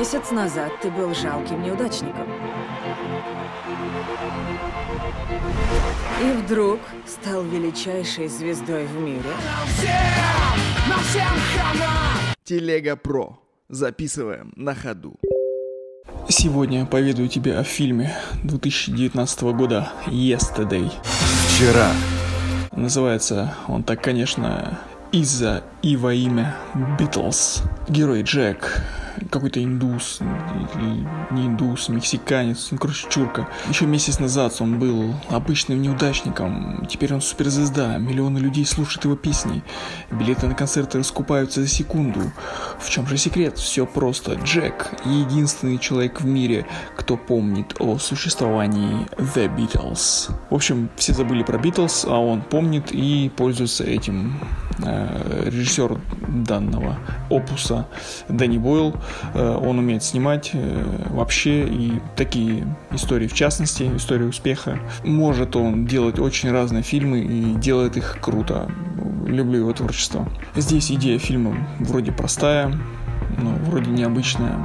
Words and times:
Месяц 0.00 0.30
назад 0.30 0.72
ты 0.80 0.90
был 0.90 1.12
жалким 1.14 1.62
неудачником. 1.62 2.26
И 6.22 6.32
вдруг 6.38 6.80
стал 7.06 7.42
величайшей 7.42 8.28
звездой 8.28 8.86
в 8.86 8.98
мире. 8.98 9.30
Телега 12.44 12.96
Про. 12.96 13.38
Записываем 13.68 14.54
на 14.56 14.74
ходу. 14.74 15.16
Сегодня 16.30 16.86
поведаю 16.86 17.28
тебе 17.28 17.58
о 17.58 17.62
фильме 17.62 18.16
2019 18.42 19.42
года 19.52 19.92
«Yesterday». 20.06 20.90
Вчера. 21.46 21.90
Называется 22.72 23.54
он 23.68 23.82
так, 23.82 24.02
конечно, 24.02 24.80
из-за 25.12 25.62
и 25.82 25.98
во 25.98 26.14
имя 26.14 26.56
Битлз. 26.98 27.64
Герой 27.90 28.22
Джек 28.22 28.82
какой-то 29.28 29.62
индус, 29.62 30.20
или 30.20 31.06
не 31.30 31.46
индус, 31.46 31.88
мексиканец, 31.88 32.68
ну, 32.70 32.78
короче, 32.78 33.08
чурка. 33.10 33.48
Еще 33.68 33.86
месяц 33.86 34.18
назад 34.18 34.56
он 34.60 34.78
был 34.78 35.14
обычным 35.28 35.82
неудачником, 35.82 36.86
теперь 36.88 37.14
он 37.14 37.20
суперзвезда, 37.20 37.98
миллионы 37.98 38.38
людей 38.38 38.64
слушают 38.64 39.04
его 39.04 39.16
песни, 39.16 39.62
билеты 40.10 40.46
на 40.46 40.54
концерты 40.54 40.98
раскупаются 40.98 41.60
за 41.62 41.68
секунду. 41.68 42.20
В 42.78 42.88
чем 42.88 43.06
же 43.06 43.16
секрет? 43.16 43.58
Все 43.58 43.86
просто. 43.86 44.34
Джек— 44.34 44.90
единственный 45.04 45.78
человек 45.78 46.20
в 46.20 46.26
мире, 46.26 46.66
кто 46.96 47.16
помнит 47.16 47.74
о 47.78 47.98
существовании 47.98 49.06
The 49.16 49.54
Beatles. 49.54 50.32
В 50.50 50.54
общем, 50.54 50.90
все 50.96 51.12
забыли 51.12 51.42
про 51.42 51.58
Beatles, 51.58 52.04
а 52.08 52.18
он 52.18 52.42
помнит 52.42 52.92
и 52.92 53.30
пользуется 53.36 53.84
этим. 53.84 54.38
Э, 54.84 55.44
режиссер 55.46 56.00
данного 56.28 56.98
опуса 57.28 57.86
Дэнни 58.28 58.58
Бойл 58.58 58.94
Э, 59.34 59.56
он 59.56 59.78
умеет 59.78 60.02
снимать 60.02 60.50
э, 60.52 61.06
вообще 61.10 61.66
и 61.66 62.00
такие 62.16 62.66
истории, 62.92 63.26
в 63.26 63.34
частности, 63.34 63.90
истории 63.96 64.24
успеха. 64.24 64.78
Может 65.04 65.56
он 65.56 65.86
делать 65.86 66.18
очень 66.18 66.50
разные 66.50 66.82
фильмы 66.82 67.20
и 67.20 67.54
делает 67.54 67.96
их 67.96 68.18
круто. 68.20 68.70
Люблю 69.26 69.60
его 69.60 69.72
творчество. 69.72 70.28
Здесь 70.56 70.90
идея 70.90 71.18
фильма 71.18 71.56
вроде 71.78 72.12
простая, 72.12 72.68
но 73.38 73.50
вроде 73.66 73.90
необычная 73.90 74.58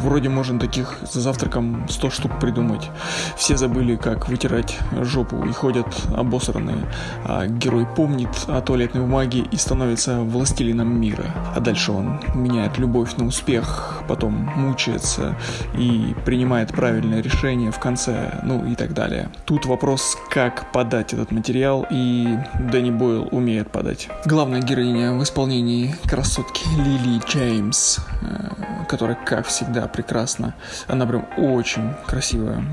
вроде 0.00 0.28
можно 0.28 0.58
таких 0.58 0.96
за 1.02 1.20
завтраком 1.20 1.86
100 1.88 2.10
штук 2.10 2.38
придумать. 2.40 2.90
Все 3.36 3.56
забыли, 3.56 3.96
как 3.96 4.28
вытирать 4.28 4.78
жопу 5.02 5.44
и 5.44 5.52
ходят 5.52 5.86
обосранные. 6.14 6.86
А 7.24 7.46
герой 7.46 7.86
помнит 7.86 8.30
о 8.48 8.60
туалетной 8.60 9.02
бумаге 9.02 9.44
и 9.50 9.56
становится 9.56 10.20
властелином 10.20 11.00
мира. 11.00 11.34
А 11.54 11.60
дальше 11.60 11.92
он 11.92 12.20
меняет 12.34 12.78
любовь 12.78 13.16
на 13.16 13.26
успех, 13.26 14.02
потом 14.08 14.32
мучается 14.56 15.36
и 15.78 16.14
принимает 16.24 16.70
правильное 16.70 17.22
решение 17.22 17.70
в 17.70 17.78
конце, 17.78 18.40
ну 18.42 18.64
и 18.66 18.74
так 18.74 18.94
далее. 18.94 19.30
Тут 19.44 19.66
вопрос, 19.66 20.16
как 20.30 20.72
подать 20.72 21.12
этот 21.12 21.30
материал, 21.30 21.86
и 21.90 22.38
Дэнни 22.60 22.90
Бойл 22.90 23.28
умеет 23.30 23.70
подать. 23.70 24.08
Главная 24.24 24.60
героиня 24.60 25.12
в 25.12 25.22
исполнении 25.22 25.94
красотки 26.04 26.64
Лили 26.76 27.20
Джеймс, 27.26 27.98
э, 28.22 28.84
которая, 28.88 29.16
как 29.16 29.46
всегда, 29.46 29.83
прекрасно. 29.88 30.54
Она 30.86 31.06
прям 31.06 31.26
очень 31.36 31.94
красивая. 32.06 32.64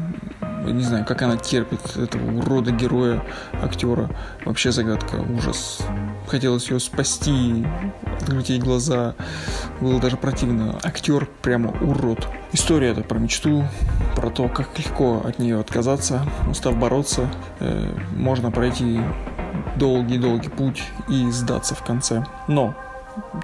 Не 0.65 0.83
знаю, 0.83 1.05
как 1.05 1.23
она 1.23 1.37
терпит 1.37 1.97
этого 1.97 2.37
урода 2.37 2.71
героя, 2.71 3.23
актера. 3.63 4.09
Вообще 4.45 4.71
загадка, 4.71 5.15
ужас. 5.15 5.79
Хотелось 6.27 6.69
ее 6.69 6.79
спасти, 6.79 7.65
открыть 8.19 8.49
ей 8.49 8.59
глаза. 8.59 9.15
Было 9.79 9.99
даже 9.99 10.17
противно. 10.17 10.79
Актер 10.83 11.27
прямо 11.41 11.71
урод. 11.81 12.27
История 12.51 12.89
это 12.89 13.01
про 13.01 13.17
мечту, 13.17 13.65
про 14.15 14.29
то, 14.29 14.49
как 14.49 14.77
легко 14.77 15.23
от 15.25 15.39
нее 15.39 15.59
отказаться, 15.59 16.21
устав 16.47 16.77
бороться. 16.77 17.27
Э, 17.59 17.91
можно 18.15 18.51
пройти 18.51 19.01
долгий-долгий 19.77 20.49
путь 20.49 20.83
и 21.09 21.29
сдаться 21.31 21.73
в 21.73 21.83
конце. 21.83 22.23
Но 22.47 22.75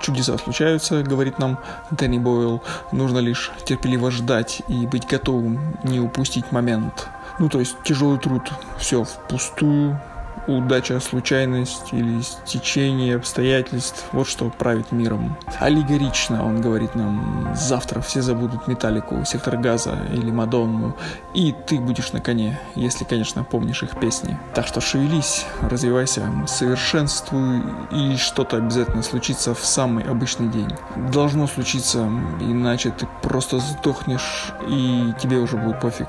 чудеса 0.01 0.37
случаются, 0.37 1.03
говорит 1.03 1.39
нам 1.39 1.59
Дэнни 1.91 2.19
Бойл. 2.19 2.61
Нужно 2.91 3.19
лишь 3.19 3.51
терпеливо 3.65 4.11
ждать 4.11 4.61
и 4.67 4.85
быть 4.85 5.07
готовым 5.07 5.77
не 5.83 5.99
упустить 5.99 6.51
момент. 6.51 7.09
Ну, 7.39 7.49
то 7.49 7.59
есть 7.59 7.75
тяжелый 7.83 8.19
труд, 8.19 8.51
все 8.77 9.03
впустую, 9.03 10.01
удача, 10.47 10.99
случайность 10.99 11.91
или 11.91 12.21
стечение 12.21 13.15
обстоятельств, 13.15 14.05
вот 14.11 14.27
что 14.27 14.49
правит 14.49 14.91
миром. 14.91 15.37
Аллегорично, 15.59 16.45
он 16.45 16.61
говорит 16.61 16.95
нам, 16.95 17.53
завтра 17.55 18.01
все 18.01 18.21
забудут 18.21 18.67
Металлику, 18.67 19.23
Сектор 19.25 19.57
Газа 19.57 19.97
или 20.11 20.31
Мадонну, 20.31 20.95
и 21.33 21.53
ты 21.67 21.79
будешь 21.79 22.13
на 22.13 22.21
коне, 22.21 22.59
если, 22.75 23.03
конечно, 23.03 23.43
помнишь 23.43 23.83
их 23.83 23.99
песни. 23.99 24.37
Так 24.53 24.67
что 24.67 24.81
шевелись, 24.81 25.45
развивайся, 25.61 26.31
совершенствуй, 26.47 27.61
и 27.91 28.15
что-то 28.17 28.57
обязательно 28.57 29.03
случится 29.03 29.53
в 29.53 29.65
самый 29.65 30.03
обычный 30.03 30.47
день. 30.47 30.69
Должно 31.11 31.47
случиться, 31.47 32.09
иначе 32.39 32.91
ты 32.91 33.07
просто 33.21 33.59
сдохнешь, 33.59 34.53
и 34.67 35.13
тебе 35.19 35.37
уже 35.37 35.57
будет 35.57 35.79
пофиг. 35.79 36.07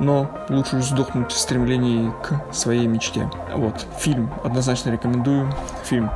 Но 0.00 0.30
лучше 0.48 0.82
сдохнуть 0.82 1.32
в 1.32 1.38
стремлении 1.38 2.12
к 2.22 2.52
своей 2.52 2.86
мечте. 2.86 3.30
Вот, 3.54 3.73
фильм 3.98 4.30
однозначно 4.42 4.90
рекомендую. 4.90 5.52
Фильм 5.84 6.10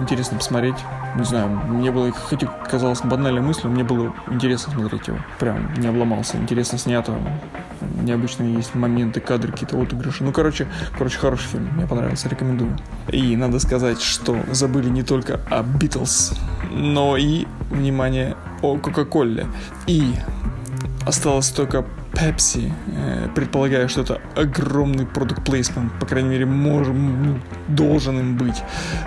интересно 0.00 0.38
посмотреть. 0.38 0.76
Не 1.16 1.24
знаю, 1.24 1.48
мне 1.48 1.90
было, 1.90 2.12
хоть 2.12 2.42
и 2.42 2.48
казалось 2.70 3.00
банальной 3.00 3.40
мыслью, 3.40 3.70
мне 3.72 3.82
было 3.82 4.12
интересно 4.30 4.72
смотреть 4.72 5.08
его. 5.08 5.18
Прям 5.38 5.74
не 5.74 5.86
обломался. 5.88 6.36
Интересно 6.36 6.78
снято. 6.78 7.14
Необычные 8.02 8.54
есть 8.54 8.74
моменты, 8.74 9.20
кадры, 9.20 9.52
какие-то 9.52 9.80
отыгрыши. 9.80 10.22
Ну, 10.22 10.32
короче, 10.32 10.66
короче, 10.96 11.18
хороший 11.18 11.48
фильм. 11.48 11.68
Мне 11.74 11.86
понравился, 11.86 12.28
рекомендую. 12.28 12.76
И 13.08 13.36
надо 13.36 13.58
сказать, 13.58 14.00
что 14.00 14.38
забыли 14.52 14.88
не 14.88 15.02
только 15.02 15.40
о 15.50 15.62
Битлз, 15.62 16.34
но 16.70 17.16
и, 17.16 17.46
внимание, 17.70 18.36
о 18.62 18.76
Кока-Коле. 18.78 19.46
И 19.86 20.14
осталось 21.06 21.48
только 21.48 21.84
Pepsi. 22.18 22.72
Э, 22.96 23.28
предполагаю, 23.34 23.88
что 23.88 24.00
это 24.00 24.20
огромный 24.34 25.06
продукт 25.06 25.44
плейсмент, 25.44 25.92
по 26.00 26.06
крайней 26.06 26.30
мере, 26.30 26.46
может, 26.46 26.94
ну, 26.94 27.38
должен 27.68 28.18
им 28.18 28.36
быть. 28.36 28.62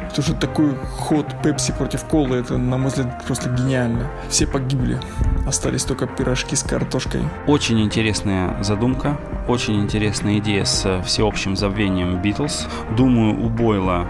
Потому 0.09 0.23
что 0.23 0.33
такой 0.33 0.75
ход 0.75 1.25
Pepsi 1.43 1.75
против 1.77 2.05
колы, 2.05 2.37
это, 2.37 2.57
на 2.57 2.77
мой 2.77 2.87
взгляд, 2.87 3.25
просто 3.25 3.49
гениально. 3.49 4.07
Все 4.29 4.47
погибли. 4.47 4.97
Остались 5.45 5.83
только 5.83 6.07
пирожки 6.07 6.55
с 6.55 6.63
картошкой. 6.63 7.21
Очень 7.47 7.81
интересная 7.81 8.61
задумка, 8.63 9.19
очень 9.47 9.81
интересная 9.81 10.37
идея 10.37 10.65
с 10.65 11.01
всеобщим 11.03 11.55
забвением 11.57 12.21
Битлз. 12.21 12.67
Думаю, 12.95 13.43
у 13.43 13.49
Бойла 13.49 14.07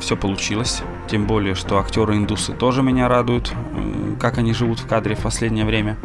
все 0.00 0.16
получилось. 0.16 0.82
Тем 1.08 1.26
более, 1.26 1.54
что 1.54 1.78
актеры-индусы 1.78 2.52
тоже 2.52 2.82
меня 2.82 3.08
радуют, 3.08 3.52
как 4.18 4.38
они 4.38 4.52
живут 4.52 4.80
в 4.80 4.86
кадре 4.86 5.14
в 5.14 5.20
последнее 5.20 5.64
время. 5.64 5.96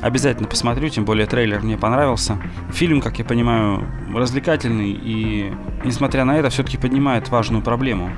Обязательно 0.00 0.48
посмотрю, 0.48 0.88
тем 0.88 1.04
более 1.04 1.26
трейлер 1.26 1.62
мне 1.62 1.76
понравился. 1.76 2.38
Фильм, 2.70 3.00
как 3.00 3.18
я 3.18 3.24
понимаю, 3.24 3.86
развлекательный 4.14 4.90
и, 4.90 5.52
несмотря 5.84 6.24
на 6.24 6.36
это, 6.36 6.50
все-таки 6.50 6.76
поднимает 6.76 7.28
важную 7.30 7.62
проблему 7.62 8.10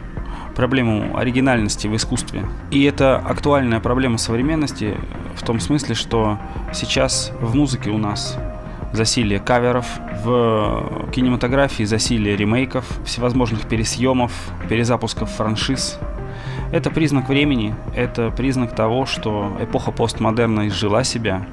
проблему 0.55 1.17
оригинальности 1.17 1.87
в 1.87 1.95
искусстве. 1.95 2.45
И 2.73 2.83
это 2.83 3.17
актуальная 3.17 3.79
проблема 3.79 4.19
современности 4.19 4.97
в 5.37 5.45
том 5.45 5.61
смысле, 5.61 5.95
что 5.95 6.39
сейчас 6.73 7.31
в 7.41 7.55
музыке 7.55 7.91
у 7.91 7.99
нас 7.99 8.37
засилие 8.93 9.39
каверов, 9.39 9.87
в 10.25 11.11
кинематографии 11.13 11.85
засилие 11.85 12.37
ремейков, 12.37 12.85
всевозможных 13.05 13.69
пересъемов, 13.69 14.33
перезапусков 14.69 15.31
франшиз. 15.31 15.99
Это 16.71 16.91
признак 16.91 17.29
времени, 17.29 17.75
это 17.97 18.31
признак 18.31 18.75
того, 18.75 19.07
что 19.07 19.57
эпоха 19.61 19.91
постмодерна 19.91 20.69
изжила 20.69 21.03
себя, 21.03 21.47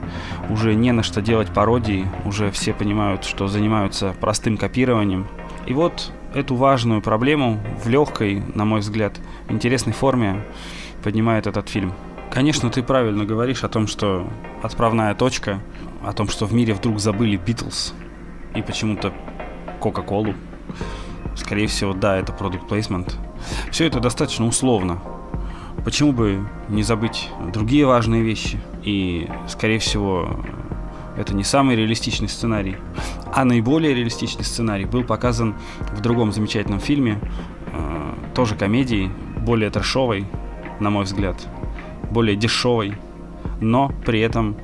уже 0.49 0.75
не 0.75 0.91
на 0.91 1.03
что 1.03 1.21
делать 1.21 1.49
пародии, 1.49 2.05
уже 2.25 2.51
все 2.51 2.73
понимают, 2.73 3.23
что 3.23 3.47
занимаются 3.47 4.13
простым 4.19 4.57
копированием. 4.57 5.25
И 5.67 5.73
вот 5.73 6.11
эту 6.33 6.55
важную 6.55 7.01
проблему 7.01 7.59
в 7.83 7.88
легкой, 7.88 8.43
на 8.53 8.65
мой 8.65 8.81
взгляд, 8.81 9.13
интересной 9.47 9.93
форме 9.93 10.41
поднимает 11.01 11.47
этот 11.47 11.69
фильм. 11.69 11.93
Конечно, 12.35 12.69
ты 12.69 12.83
правильно 12.83 13.23
говоришь 13.23 13.63
о 13.63 13.69
том, 13.69 13.87
что 13.87 14.27
отправная 14.61 15.15
точка, 15.15 15.61
о 16.03 16.11
том, 16.11 16.27
что 16.27 16.45
в 16.45 16.53
мире 16.53 16.73
вдруг 16.73 16.99
забыли 16.99 17.37
Битлз 17.37 17.93
и 18.53 18.61
почему-то 18.61 19.13
Кока-Колу. 19.79 20.33
Скорее 21.37 21.67
всего, 21.67 21.93
да, 21.93 22.17
это 22.17 22.33
продукт 22.33 22.67
плейсмент. 22.67 23.17
Все 23.71 23.87
это 23.87 24.01
достаточно 24.01 24.45
условно. 24.47 25.01
Почему 25.85 26.11
бы 26.11 26.45
не 26.67 26.83
забыть 26.83 27.29
другие 27.53 27.85
важные 27.85 28.21
вещи? 28.21 28.59
И, 28.83 29.29
скорее 29.47 29.79
всего, 29.79 30.38
это 31.17 31.33
не 31.33 31.45
самый 31.45 31.77
реалистичный 31.77 32.27
сценарий. 32.27 32.75
А 33.33 33.45
наиболее 33.45 33.95
реалистичный 33.95 34.43
сценарий 34.43 34.83
был 34.83 35.05
показан 35.05 35.55
в 35.93 36.01
другом 36.01 36.33
замечательном 36.33 36.81
фильме, 36.81 37.17
э, 37.67 38.13
тоже 38.35 38.55
комедии, 38.55 39.09
более 39.38 39.69
трэшовой, 39.69 40.27
на 40.81 40.89
мой 40.89 41.05
взгляд, 41.05 41.38
более 42.11 42.35
дешевой, 42.35 42.95
но 43.61 43.91
при 44.05 44.19
этом 44.19 44.55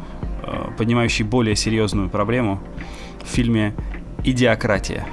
э, 0.43 0.71
поднимающий 0.77 1.25
более 1.25 1.55
серьезную 1.55 2.09
проблему 2.09 2.59
в 3.23 3.27
фильме 3.27 3.73
«Идиократия». 4.23 5.05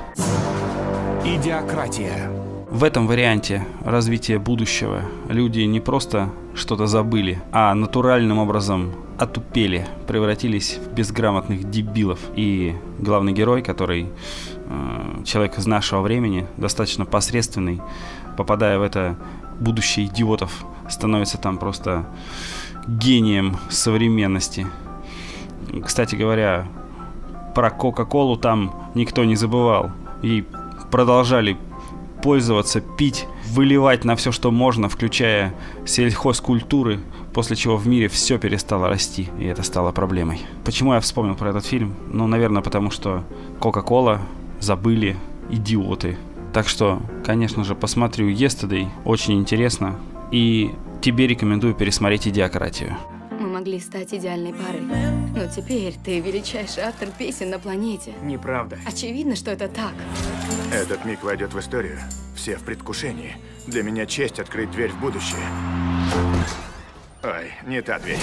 Идиократия. 1.24 2.30
В 2.70 2.84
этом 2.84 3.06
варианте 3.06 3.66
развития 3.82 4.38
будущего 4.38 5.02
люди 5.28 5.60
не 5.60 5.80
просто 5.80 6.30
что-то 6.54 6.86
забыли, 6.86 7.40
а 7.50 7.74
натуральным 7.74 8.38
образом 8.38 8.92
отупели, 9.18 9.86
превратились 10.06 10.78
в 10.78 10.92
безграмотных 10.92 11.70
дебилов. 11.70 12.18
И 12.36 12.74
главный 12.98 13.32
герой, 13.32 13.62
который 13.62 14.08
э, 14.66 15.22
человек 15.24 15.58
из 15.58 15.66
нашего 15.66 16.02
времени, 16.02 16.46
достаточно 16.56 17.04
посредственный, 17.04 17.80
попадая 18.36 18.78
в 18.78 18.82
это 18.82 19.16
будущее 19.60 20.06
идиотов, 20.06 20.64
становится 20.88 21.38
там 21.38 21.58
просто 21.58 22.06
гением 22.86 23.58
современности. 23.68 24.66
Кстати 25.84 26.14
говоря, 26.14 26.66
про 27.54 27.70
Кока-Колу 27.70 28.36
там 28.36 28.90
никто 28.94 29.24
не 29.24 29.36
забывал. 29.36 29.90
И 30.22 30.44
продолжали 30.90 31.56
пользоваться, 32.22 32.80
пить, 32.80 33.26
выливать 33.50 34.04
на 34.04 34.16
все, 34.16 34.32
что 34.32 34.50
можно, 34.50 34.88
включая 34.88 35.54
сельхозкультуры, 35.86 37.00
после 37.32 37.56
чего 37.56 37.76
в 37.76 37.86
мире 37.86 38.08
все 38.08 38.38
перестало 38.38 38.88
расти, 38.88 39.28
и 39.38 39.44
это 39.44 39.62
стало 39.62 39.92
проблемой. 39.92 40.40
Почему 40.64 40.94
я 40.94 41.00
вспомнил 41.00 41.34
про 41.34 41.50
этот 41.50 41.64
фильм? 41.64 41.94
Ну, 42.12 42.26
наверное, 42.26 42.62
потому 42.62 42.90
что 42.90 43.24
Кока-Кола 43.60 44.20
забыли 44.60 45.16
идиоты. 45.50 46.18
Так 46.52 46.68
что, 46.68 47.00
конечно 47.24 47.64
же, 47.64 47.74
посмотрю 47.74 48.30
Yesterday, 48.30 48.88
очень 49.04 49.38
интересно. 49.38 49.98
И 50.32 50.74
тебе 51.00 51.26
рекомендую 51.26 51.74
пересмотреть 51.74 52.28
«Идиократию». 52.28 52.96
Мы 53.38 53.48
могли 53.48 53.78
стать 53.78 54.12
идеальной 54.12 54.52
парой. 54.52 54.80
Но 54.80 55.46
теперь 55.46 55.94
ты 56.04 56.18
величайший 56.18 56.82
автор 56.82 57.08
песен 57.16 57.50
на 57.50 57.58
планете. 57.58 58.12
Неправда. 58.22 58.78
Очевидно, 58.84 59.36
что 59.36 59.52
это 59.52 59.68
так. 59.68 59.92
Этот 60.72 61.04
миг 61.04 61.22
войдет 61.22 61.54
в 61.54 61.60
историю. 61.60 61.98
Все 62.34 62.56
в 62.56 62.64
предвкушении. 62.64 63.36
Для 63.66 63.84
меня 63.84 64.06
честь 64.06 64.40
открыть 64.40 64.72
дверь 64.72 64.90
в 64.90 65.00
будущее. 65.00 65.38
Ой, 67.22 67.52
не 67.66 67.80
та 67.80 68.00
дверь. 68.00 68.18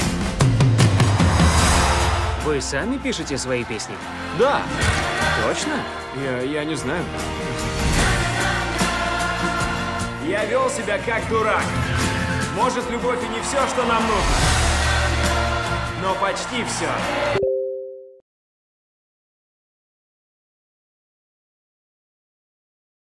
Вы 2.43 2.59
сами 2.59 2.97
пишете 2.97 3.37
свои 3.37 3.63
песни? 3.63 3.95
Да, 4.37 4.61
Точно? 5.43 5.73
Я, 6.23 6.41
я 6.41 6.63
не 6.63 6.75
знаю. 6.75 7.03
Я 10.27 10.45
вел 10.45 10.69
себя 10.69 10.97
как 10.97 11.27
дурак. 11.29 11.63
Может, 12.55 12.89
любовь 12.89 13.23
и 13.23 13.27
не 13.27 13.41
все, 13.41 13.67
что 13.67 13.83
нам 13.83 14.01
нужно. 14.07 14.35
Но 16.01 16.15
почти 16.15 16.63
все. 16.63 17.44